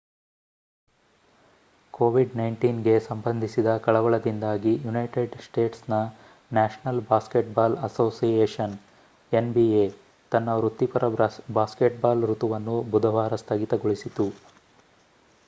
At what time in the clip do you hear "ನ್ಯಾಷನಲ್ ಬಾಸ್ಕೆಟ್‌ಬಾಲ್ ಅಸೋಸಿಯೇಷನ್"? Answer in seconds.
6.51-8.75